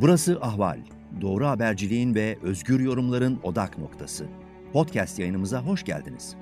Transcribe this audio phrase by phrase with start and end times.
[0.00, 0.80] Burası Ahval.
[1.20, 4.26] Doğru haberciliğin ve özgür yorumların odak noktası.
[4.72, 6.36] Podcast yayınımıza hoş geldiniz.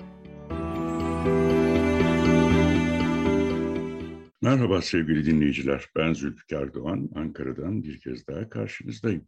[4.41, 5.85] Merhaba sevgili dinleyiciler.
[5.95, 7.09] Ben Zülfikar Doğan.
[7.15, 9.27] Ankara'dan bir kez daha karşınızdayım.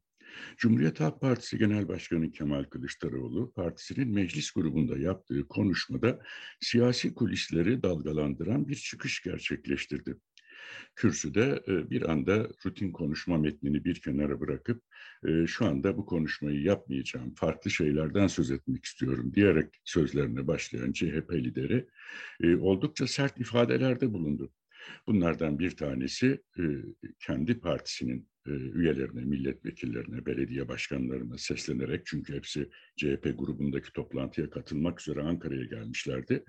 [0.57, 6.19] Cumhuriyet Halk Partisi Genel Başkanı Kemal Kılıçdaroğlu, partisinin meclis grubunda yaptığı konuşmada
[6.61, 10.15] siyasi kulisleri dalgalandıran bir çıkış gerçekleştirdi.
[10.95, 14.83] Kürsüde e, bir anda rutin konuşma metnini bir kenara bırakıp
[15.27, 21.31] e, şu anda bu konuşmayı yapmayacağım, farklı şeylerden söz etmek istiyorum diyerek sözlerine başlayan CHP
[21.33, 21.87] lideri
[22.43, 24.51] e, oldukça sert ifadelerde bulundu.
[25.07, 26.43] Bunlardan bir tanesi
[27.19, 35.63] kendi partisinin üyelerine, milletvekillerine, belediye başkanlarına seslenerek çünkü hepsi CHP grubundaki toplantıya katılmak üzere Ankara'ya
[35.63, 36.43] gelmişlerdi.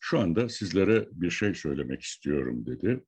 [0.00, 3.04] Şu anda sizlere bir şey söylemek istiyorum dedi.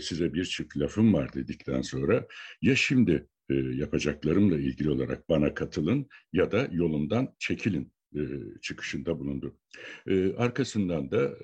[0.00, 2.26] Size bir çift lafım var dedikten sonra
[2.62, 3.28] ya şimdi
[3.72, 7.92] yapacaklarımla ilgili olarak bana katılın ya da yolumdan çekilin
[8.62, 9.58] çıkışında bulundu.
[10.36, 11.38] Arkasından da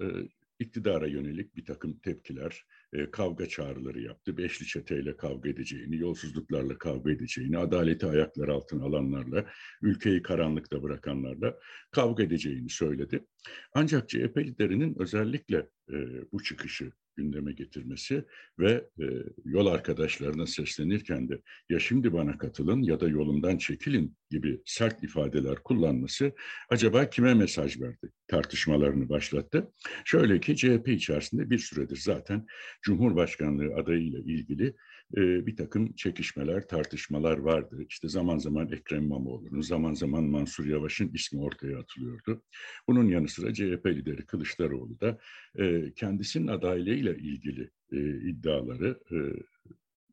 [0.58, 2.64] iktidara yönelik bir takım tepkiler,
[3.12, 4.36] kavga çağrıları yaptı.
[4.36, 9.46] Beşli çeteyle kavga edeceğini, yolsuzluklarla kavga edeceğini, adaleti ayaklar altına alanlarla,
[9.82, 11.58] ülkeyi karanlıkta bırakanlarla
[11.90, 13.26] kavga edeceğini söyledi.
[13.74, 15.68] Ancak CHP liderinin özellikle
[16.32, 18.24] bu çıkışı gündeme getirmesi
[18.58, 19.04] ve e,
[19.44, 25.54] yol arkadaşlarına seslenirken de ya şimdi bana katılın ya da yolumdan çekilin gibi sert ifadeler
[25.54, 26.32] kullanması
[26.68, 28.10] acaba kime mesaj verdi?
[28.28, 29.72] Tartışmalarını başlattı.
[30.04, 32.46] Şöyle ki CHP içerisinde bir süredir zaten
[32.82, 34.74] Cumhurbaşkanlığı adayıyla ilgili
[35.16, 37.84] e, bir takım çekişmeler, tartışmalar vardı.
[37.88, 42.42] İşte zaman zaman Ekrem İmamoğlu'nun, zaman zaman Mansur Yavaş'ın ismi ortaya atılıyordu.
[42.88, 45.18] Bunun yanı sıra CHP lideri Kılıçdaroğlu da
[45.58, 49.16] e, kendisinin adaylığıyla ilgili e, iddiaları e,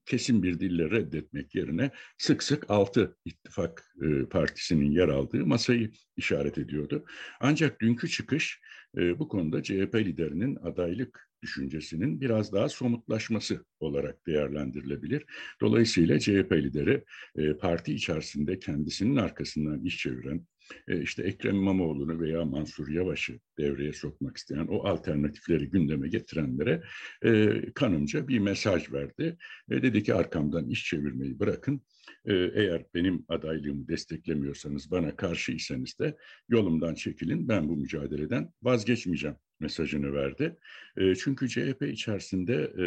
[0.06, 6.58] kesin bir dille reddetmek yerine sık sık altı ittifak e, partisinin yer aldığı masayı işaret
[6.58, 7.05] ediyordu.
[7.39, 8.61] Ancak dünkü çıkış
[8.98, 15.25] e, bu konuda CHP liderinin adaylık düşüncesinin biraz daha somutlaşması olarak değerlendirilebilir.
[15.61, 17.03] Dolayısıyla CHP lideri
[17.36, 20.48] e, parti içerisinde kendisinin arkasından iş çeviren,
[20.87, 26.83] e, işte Ekrem İmamoğlu'nu veya Mansur Yavaş'ı devreye sokmak isteyen, o alternatifleri gündeme getirenlere
[27.25, 29.37] e, kanımca bir mesaj verdi.
[29.69, 31.81] Dedi ki arkamdan iş çevirmeyi bırakın.
[32.25, 36.17] Eğer benim adaylığımı desteklemiyorsanız, bana karşı iseniz de
[36.49, 37.48] yolumdan çekilin.
[37.48, 40.58] Ben bu mücadeleden vazgeçmeyeceğim mesajını verdi.
[40.98, 42.86] E, çünkü CHP içerisinde e,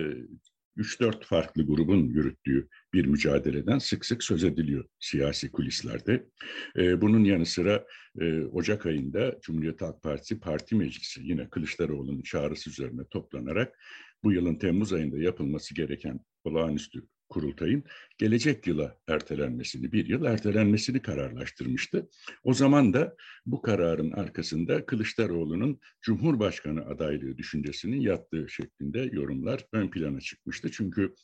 [0.76, 6.26] 3-4 farklı grubun yürüttüğü bir mücadeleden sık sık söz ediliyor siyasi kulislerde.
[6.76, 7.86] E, bunun yanı sıra
[8.20, 13.78] e, Ocak ayında Cumhuriyet Halk Partisi Parti Meclisi yine Kılıçdaroğlu'nun çağrısı üzerine toplanarak
[14.25, 17.84] bu yılın Temmuz ayında yapılması gereken olağanüstü kurultayın
[18.18, 22.08] gelecek yıla ertelenmesini, bir yıl ertelenmesini kararlaştırmıştı.
[22.44, 30.20] O zaman da bu kararın arkasında Kılıçdaroğlu'nun Cumhurbaşkanı adaylığı düşüncesinin yattığı şeklinde yorumlar ön plana
[30.20, 30.70] çıkmıştı.
[30.70, 31.14] Çünkü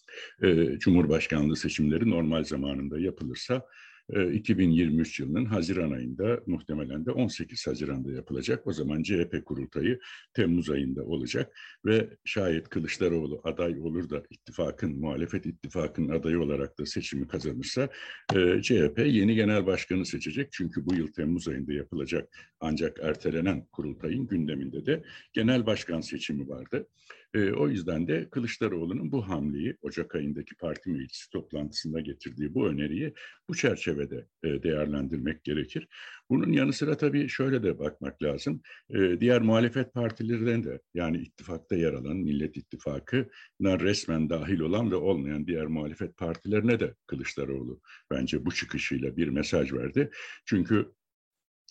[0.42, 3.66] e, Cumhurbaşkanlığı seçimleri normal zamanında yapılırsa
[4.12, 8.66] 2023 ee, yılının Haziran ayında muhtemelen de 18 Haziran'da yapılacak.
[8.66, 9.98] O zaman CHP kurultayı
[10.34, 16.86] Temmuz ayında olacak ve şayet Kılıçdaroğlu aday olur da ittifakın, muhalefet ittifakının adayı olarak da
[16.86, 17.88] seçimi kazanırsa
[18.34, 20.52] e, CHP yeni genel başkanı seçecek.
[20.52, 22.28] Çünkü bu yıl Temmuz ayında yapılacak
[22.60, 25.02] ancak ertelenen kurultayın gündeminde de
[25.32, 26.88] genel başkan seçimi vardı.
[27.34, 33.14] E, o yüzden de Kılıçdaroğlu'nun bu hamleyi Ocak ayındaki parti meclisi toplantısında getirdiği bu öneriyi
[33.48, 35.88] bu çerçevede e, değerlendirmek gerekir.
[36.30, 38.62] Bunun yanı sıra tabii şöyle de bakmak lazım.
[38.90, 44.96] E, diğer muhalefet partilerden de yani ittifakta yer alan Millet İttifakı'na resmen dahil olan ve
[44.96, 50.10] olmayan diğer muhalefet partilerine de Kılıçdaroğlu bence bu çıkışıyla bir mesaj verdi.
[50.44, 50.92] Çünkü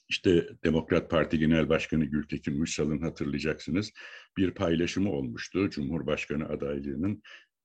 [0.10, 3.92] işte Demokrat Parti Genel Başkanı Gültekin Uysal'ın hatırlayacaksınız
[4.38, 5.70] bir paylaşımı olmuştu.
[5.70, 7.22] Cumhurbaşkanı adaylığının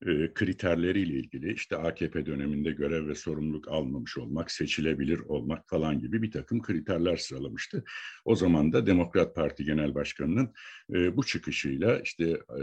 [0.06, 6.22] e, kriterleriyle ilgili işte AKP döneminde görev ve sorumluluk almamış olmak, seçilebilir olmak falan gibi
[6.22, 7.84] bir takım kriterler sıralamıştı.
[8.24, 10.52] O zaman da Demokrat Parti Genel Başkanı'nın
[10.94, 12.62] e, bu çıkışıyla işte e,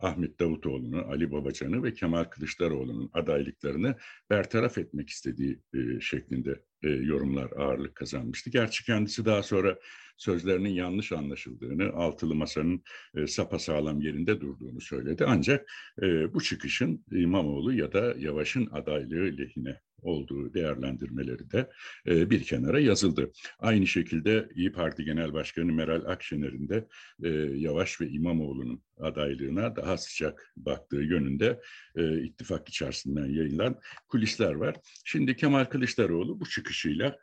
[0.00, 3.96] Ahmet Davutoğlu'nu, Ali Babacan'ı ve Kemal Kılıçdaroğlu'nun adaylıklarını
[4.30, 8.50] bertaraf etmek istediği e, şeklinde e, yorumlar ağırlık kazanmıştı.
[8.50, 9.78] Gerçi kendisi daha sonra
[10.16, 12.82] sözlerinin yanlış anlaşıldığını, altılı masanın
[13.16, 15.24] e, sapasağlam yerinde durduğunu söyledi.
[15.26, 15.70] Ancak
[16.02, 21.70] e, bu çıkışın İmamoğlu ya da Yavaş'ın adaylığı lehine olduğu değerlendirmeleri de
[22.06, 23.32] e, bir kenara yazıldı.
[23.58, 26.88] Aynı şekilde İyi Parti Genel Başkanı Meral Akşener'in de
[27.22, 31.60] e, Yavaş ve İmamoğlu'nun adaylığına daha sıcak baktığı yönünde
[31.96, 34.76] e, ittifak içerisinden yayılan kulisler var.
[35.04, 37.18] Şimdi Kemal Kılıçdaroğlu bu çıkışıyla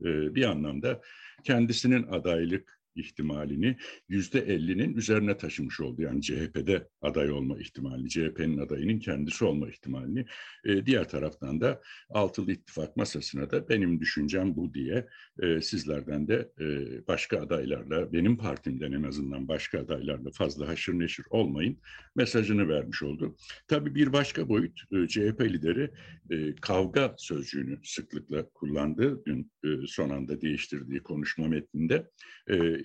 [0.00, 1.00] bir anlamda
[1.44, 3.76] kendisinin adaylık ihtimalini
[4.08, 6.02] yüzde elli'nin üzerine taşımış oldu.
[6.02, 10.26] Yani CHP'de aday olma ihtimalini, CHP'nin adayının kendisi olma ihtimalini.
[10.64, 11.80] E, diğer taraftan da
[12.10, 15.06] altılı ittifak masasına da benim düşüncem bu diye
[15.42, 16.66] e, sizlerden de e,
[17.06, 21.78] başka adaylarla, benim partimden en azından başka adaylarla fazla haşır neşir olmayın
[22.16, 23.36] mesajını vermiş oldu.
[23.68, 25.90] Tabii bir başka boyut e, CHP lideri
[26.30, 29.22] e, kavga sözcüğünü sıklıkla kullandı.
[29.26, 32.10] Dün e, son anda değiştirdiği konuşma metninde.
[32.50, 32.83] E,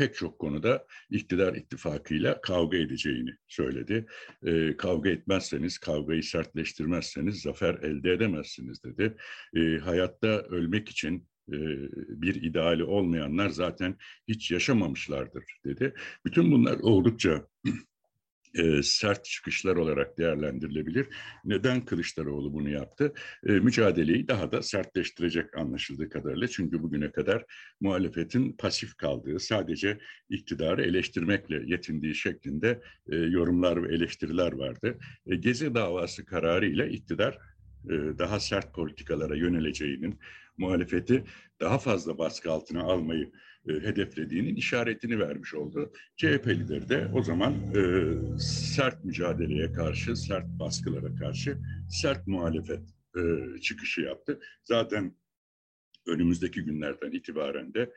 [0.00, 4.06] pek çok konuda iktidar ittifakıyla kavga edeceğini söyledi.
[4.46, 9.16] E, kavga etmezseniz, kavgayı sertleştirmezseniz zafer elde edemezsiniz dedi.
[9.56, 11.56] E, hayatta ölmek için e,
[12.22, 13.96] bir ideali olmayanlar zaten
[14.28, 15.94] hiç yaşamamışlardır dedi.
[16.26, 17.46] Bütün bunlar oldukça
[18.54, 21.06] e, sert çıkışlar olarak değerlendirilebilir.
[21.44, 23.12] Neden Kılıçdaroğlu bunu yaptı?
[23.46, 26.48] E, mücadeleyi daha da sertleştirecek anlaşıldığı kadarıyla.
[26.48, 27.44] Çünkü bugüne kadar
[27.80, 29.98] muhalefetin pasif kaldığı, sadece
[30.28, 32.80] iktidarı eleştirmekle yetindiği şeklinde
[33.12, 34.98] e, yorumlar ve eleştiriler vardı.
[35.26, 37.38] E, Gezi davası kararıyla iktidar
[37.84, 40.18] e, daha sert politikalara yöneleceğinin,
[40.56, 41.24] muhalefeti
[41.60, 43.32] daha fazla baskı altına almayı
[43.68, 45.92] e, hedeflediğinin işaretini vermiş oldu.
[46.16, 47.82] CHP lideri de o zaman e,
[48.38, 51.58] sert mücadeleye karşı, sert baskılara karşı
[51.90, 52.80] sert muhalefet
[53.16, 53.20] e,
[53.60, 54.40] çıkışı yaptı.
[54.64, 55.16] Zaten
[56.06, 57.92] önümüzdeki günlerden itibaren de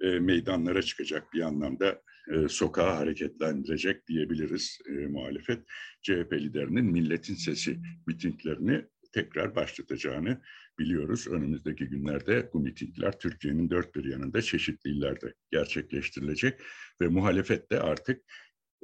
[0.00, 2.02] e, meydanlara çıkacak bir anlamda
[2.32, 5.62] e, sokağa hareketlendirecek diyebiliriz e, muhalefet.
[6.02, 10.40] CHP liderinin milletin sesi mitinglerini tekrar başlatacağını
[10.80, 11.28] biliyoruz.
[11.28, 16.60] Önümüzdeki günlerde bu mitingler Türkiye'nin dört bir yanında çeşitli illerde gerçekleştirilecek
[17.00, 18.22] ve muhalefet de artık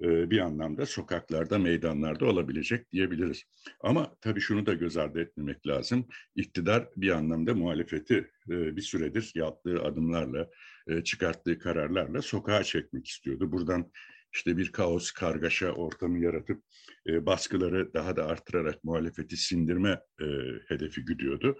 [0.02, 3.42] e, bir anlamda sokaklarda, meydanlarda olabilecek diyebiliriz.
[3.80, 6.06] Ama tabii şunu da göz ardı etmemek lazım.
[6.34, 10.50] İktidar bir anlamda muhalefeti e, bir süredir yaptığı adımlarla,
[10.88, 13.52] e, çıkarttığı kararlarla sokağa çekmek istiyordu.
[13.52, 13.90] Buradan
[14.34, 16.62] işte bir kaos, kargaşa ortamı yaratıp
[17.06, 20.26] e, baskıları daha da artırarak muhalefeti sindirme e,
[20.68, 21.56] hedefi güdüyordu.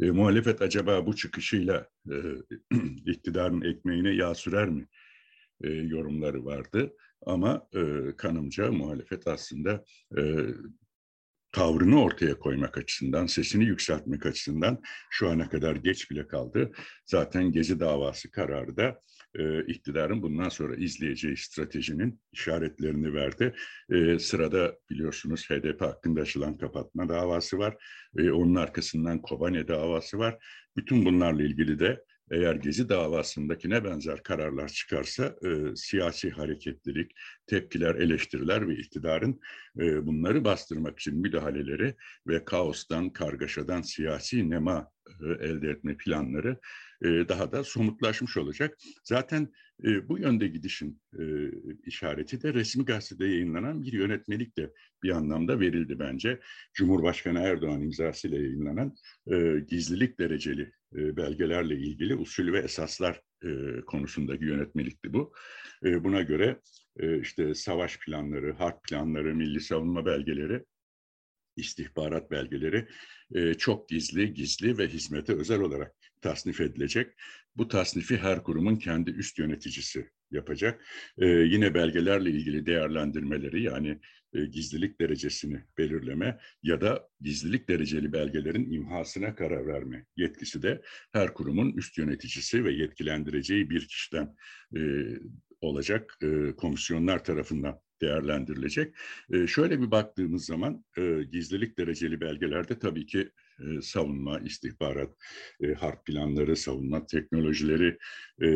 [0.00, 2.16] E, muhalefet acaba bu çıkışıyla e,
[3.10, 4.86] iktidarın ekmeğine yağ sürer mi
[5.64, 6.92] e, yorumları vardı.
[7.26, 7.80] Ama e,
[8.16, 9.84] kanımca muhalefet aslında
[10.18, 10.22] e,
[11.52, 16.72] tavrını ortaya koymak açısından, sesini yükseltmek açısından şu ana kadar geç bile kaldı.
[17.06, 19.00] Zaten Gezi davası kararı da
[19.34, 23.54] e, iktidarın bundan sonra izleyeceği stratejinin işaretlerini verdi.
[23.90, 27.76] E, sırada biliyorsunuz HDP hakkında açılan kapatma davası var.
[28.18, 30.38] E, onun arkasından Kobane davası var.
[30.76, 37.12] Bütün bunlarla ilgili de eğer Gezi davasındakine benzer kararlar çıkarsa e, siyasi hareketlilik,
[37.46, 39.40] tepkiler, eleştiriler ve iktidarın
[39.78, 41.94] e, bunları bastırmak için müdahaleleri
[42.26, 44.90] ve kaostan, kargaşadan siyasi nema
[45.22, 46.58] e, elde etme planları
[47.02, 48.78] e, daha da somutlaşmış olacak.
[49.04, 49.52] Zaten
[49.84, 51.00] e, bu yönde gidişin
[51.86, 54.72] işareti de resmi gazetede yayınlanan bir yönetmelik de
[55.02, 56.40] bir anlamda verildi bence.
[56.74, 58.94] Cumhurbaşkanı Erdoğan imzasıyla yayınlanan
[59.68, 65.32] gizlilik dereceli belgelerle ilgili usul ve esaslar e, konusundaki yönetmelikti bu.
[65.84, 66.60] E, buna göre
[67.00, 70.64] e, işte savaş planları, harp planları, milli savunma belgeleri
[71.56, 72.88] istihbarat belgeleri
[73.34, 77.12] e, çok gizli, gizli ve hizmete özel olarak tasnif edilecek.
[77.56, 80.84] Bu tasnifi her kurumun kendi üst yöneticisi yapacak.
[81.18, 84.00] E, yine belgelerle ilgili değerlendirmeleri yani
[84.32, 90.82] e, gizlilik derecesini belirleme ya da gizlilik dereceli belgelerin imhasına karar verme yetkisi de
[91.12, 94.36] her kurumun üst yöneticisi ve yetkilendireceği bir kişiden
[94.76, 94.80] e,
[95.60, 98.94] olacak e, komisyonlar tarafından değerlendirilecek.
[99.32, 103.30] E, şöyle bir baktığımız zaman e, gizlilik dereceli belgelerde tabii ki
[103.60, 105.10] e, savunma, istihbarat,
[105.62, 107.98] e, harp planları, savunma teknolojileri
[108.42, 108.48] e,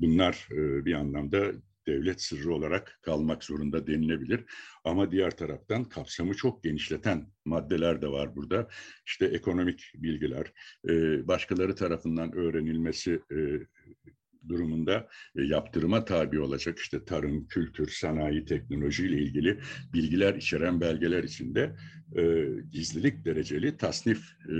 [0.00, 1.52] bunlar e, bir anlamda
[1.86, 4.44] devlet sırrı olarak kalmak zorunda denilebilir.
[4.84, 8.68] Ama diğer taraftan kapsamı çok genişleten maddeler de var burada.
[9.06, 10.52] İşte ekonomik bilgiler,
[10.88, 10.92] e,
[11.28, 13.36] başkaları tarafından öğrenilmesi e,
[14.48, 19.60] durumunda e, yaptırıma tabi olacak işte tarım, kültür, sanayi, teknoloji ile ilgili
[19.92, 21.76] bilgiler içeren belgeler içinde
[22.16, 24.54] e, gizlilik dereceli tasnif e,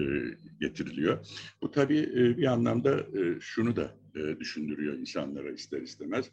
[0.60, 1.26] getiriliyor.
[1.62, 6.30] Bu tabii e, bir anlamda e, şunu da e, düşündürüyor insanlara ister istemez.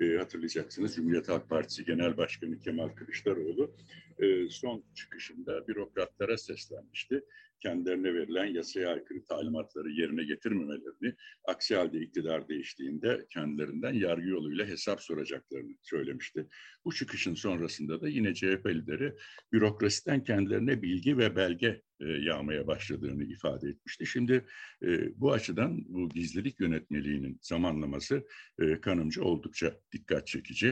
[0.00, 3.76] E, hatırlayacaksınız Cumhuriyet Halk Partisi Genel Başkanı Kemal Kılıçdaroğlu
[4.18, 7.22] e, son çıkışında bürokratlara seslenmişti
[7.64, 15.00] kendilerine verilen yasaya aykırı talimatları yerine getirmemelerini, aksi halde iktidar değiştiğinde kendilerinden yargı yoluyla hesap
[15.00, 16.46] soracaklarını söylemişti.
[16.84, 19.14] Bu çıkışın sonrasında da yine CHP lideri
[19.52, 24.06] bürokrasiden kendilerine bilgi ve belge yağmaya başladığını ifade etmişti.
[24.06, 24.44] Şimdi
[24.82, 28.26] e, bu açıdan bu gizlilik yönetmeliğinin zamanlaması
[28.60, 30.68] e, kanımca oldukça dikkat çekici.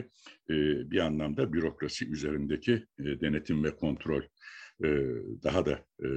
[0.51, 0.55] E,
[0.91, 4.23] bir anlamda bürokrasi üzerindeki e, denetim ve kontrol
[4.85, 4.89] e,
[5.43, 6.09] daha da e,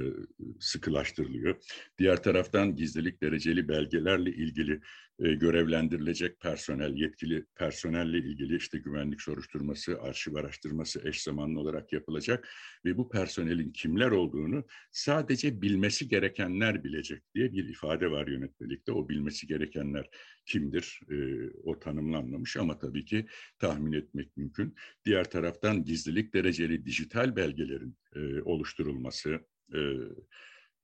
[0.60, 1.56] sıkılaştırılıyor.
[1.98, 4.80] Diğer taraftan gizlilik dereceli belgelerle ilgili
[5.18, 12.48] e, görevlendirilecek personel, yetkili personelle ilgili işte güvenlik soruşturması, arşiv araştırması eş zamanlı olarak yapılacak
[12.84, 18.92] ve bu personelin kimler olduğunu sadece bilmesi gerekenler bilecek diye bir ifade var yönetmelikte.
[18.92, 20.08] O bilmesi gerekenler
[20.46, 21.00] kimdir?
[21.10, 21.16] E,
[21.64, 23.26] o tanımlanmamış ama tabii ki
[23.58, 24.74] tahmin etmek mümkün.
[25.04, 29.40] Diğer taraftan gizlilik dereceli dijital belgelerin e, oluşturulması,
[29.74, 29.80] e,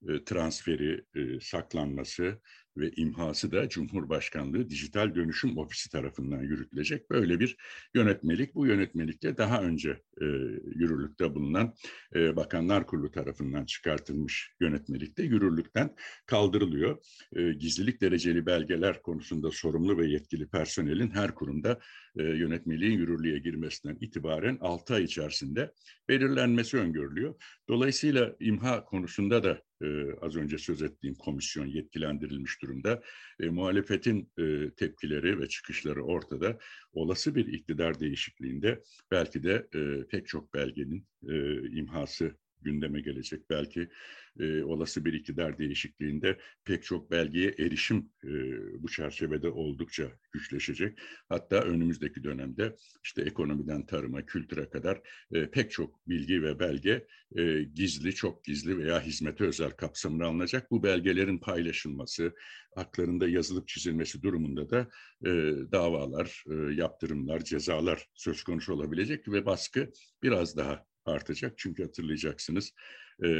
[0.08, 2.40] e, transferi, e, saklanması
[2.76, 7.10] ve imhası da Cumhurbaşkanlığı Dijital Dönüşüm Ofisi tarafından yürütülecek.
[7.10, 7.56] Böyle bir
[7.94, 8.54] yönetmelik.
[8.54, 10.24] Bu yönetmelikte daha önce e,
[10.74, 11.74] yürürlükte bulunan
[12.14, 16.98] e, Bakanlar Kurulu tarafından çıkartılmış yönetmelikte yürürlükten kaldırılıyor.
[17.36, 21.80] E, gizlilik dereceli belgeler konusunda sorumlu ve yetkili personelin her kurumda
[22.18, 25.72] e, yönetmeliğin yürürlüğe girmesinden itibaren 6 ay içerisinde
[26.08, 27.34] belirlenmesi öngörülüyor.
[27.68, 29.86] Dolayısıyla imha konusunda da e,
[30.20, 33.02] az önce söz ettiğim komisyon yetkilendirilmiş durumda.
[33.40, 36.58] E, muhalefetin e, tepkileri ve çıkışları ortada.
[36.92, 43.50] Olası bir iktidar değişikliğinde belki de e, pek çok belgenin e, imhası gündeme gelecek.
[43.50, 43.88] Belki
[44.40, 48.30] e, olası bir iktidar değişikliğinde pek çok belgeye erişim e,
[48.82, 50.98] bu çerçevede oldukça güçleşecek.
[51.28, 55.00] Hatta önümüzdeki dönemde işte ekonomiden tarıma, kültüre kadar
[55.32, 60.70] e, pek çok bilgi ve belge e, gizli, çok gizli veya hizmete özel kapsamına alınacak.
[60.70, 62.34] Bu belgelerin paylaşılması,
[62.74, 64.88] haklarında yazılıp çizilmesi durumunda da
[65.26, 65.30] e,
[65.72, 69.90] davalar, e, yaptırımlar, cezalar söz konusu olabilecek ve baskı
[70.22, 71.58] biraz daha artacak.
[71.58, 72.72] Çünkü hatırlayacaksınız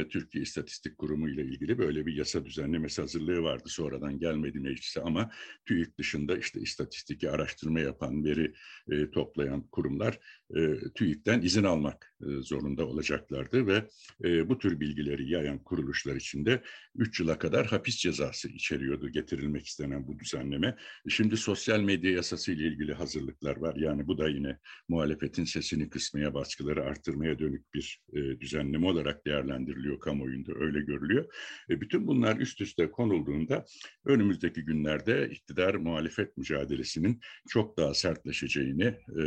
[0.09, 3.63] Türkiye İstatistik Kurumu ile ilgili böyle bir yasa düzenlemesi hazırlığı vardı.
[3.67, 5.31] Sonradan gelmedi meclise ama
[5.65, 8.53] TÜİK dışında işte istatistik araştırma yapan, veri
[8.91, 10.19] e, toplayan kurumlar
[10.55, 13.89] e, TÜİK'ten izin almak e, zorunda olacaklardı ve
[14.23, 16.63] e, bu tür bilgileri yayan kuruluşlar içinde
[16.95, 20.75] 3 yıla kadar hapis cezası içeriyordu getirilmek istenen bu düzenleme.
[21.09, 23.75] Şimdi sosyal medya yasası ile ilgili hazırlıklar var.
[23.75, 24.59] Yani bu da yine
[24.89, 29.25] muhalefetin sesini kısmaya, baskıları arttırmaya dönük bir e, düzenleme olarak
[29.73, 31.25] değerlendiriliyor kamuoyunda, öyle görülüyor.
[31.69, 33.65] E, bütün bunlar üst üste konulduğunda
[34.05, 39.23] önümüzdeki günlerde iktidar muhalefet mücadelesinin çok daha sertleşeceğini, e,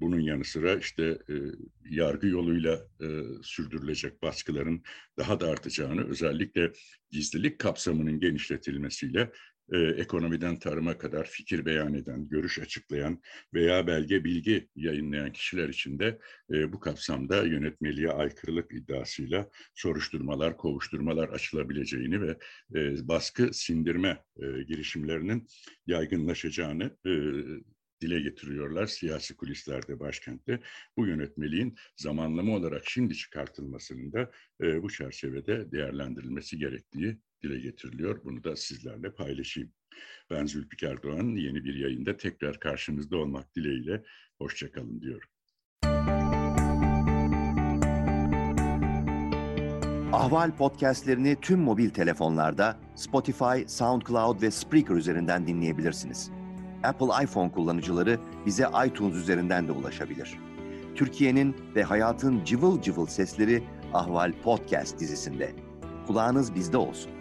[0.00, 1.34] bunun yanı sıra işte e,
[1.90, 3.06] yargı yoluyla e,
[3.42, 4.82] sürdürülecek baskıların
[5.18, 6.72] daha da artacağını, özellikle
[7.10, 9.30] gizlilik kapsamının genişletilmesiyle
[9.72, 13.22] e, ekonomiden tarıma kadar fikir beyan eden, görüş açıklayan
[13.54, 16.18] veya belge bilgi yayınlayan kişiler için de
[16.52, 22.38] e, bu kapsamda yönetmeliğe aykırılık iddiasıyla soruşturmalar, kovuşturmalar açılabileceğini ve
[22.74, 25.46] e, baskı sindirme e, girişimlerinin
[25.86, 27.12] yaygınlaşacağını e,
[28.00, 30.60] dile getiriyorlar siyasi kulislerde başkentte.
[30.96, 34.30] Bu yönetmeliğin zamanlama olarak şimdi çıkartılmasının da
[34.62, 38.24] e, bu çerçevede değerlendirilmesi gerektiği dile getiriliyor.
[38.24, 39.72] Bunu da sizlerle paylaşayım.
[40.30, 41.36] Ben Zülfikar Doğan.
[41.36, 44.02] Yeni bir yayında tekrar karşınızda olmak dileğiyle.
[44.38, 45.28] Hoşçakalın diyorum.
[50.12, 56.30] Ahval podcastlerini tüm mobil telefonlarda Spotify, SoundCloud ve Spreaker üzerinden dinleyebilirsiniz.
[56.82, 60.38] Apple iPhone kullanıcıları bize iTunes üzerinden de ulaşabilir.
[60.94, 65.52] Türkiye'nin ve hayatın cıvıl cıvıl sesleri Ahval Podcast dizisinde.
[66.06, 67.19] Kulağınız bizde olsun.